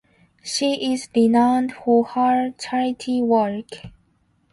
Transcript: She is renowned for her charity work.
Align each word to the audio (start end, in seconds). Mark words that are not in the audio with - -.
She 0.41 0.91
is 0.93 1.07
renowned 1.15 1.73
for 1.73 2.03
her 2.03 2.49
charity 2.57 3.21
work. 3.21 3.69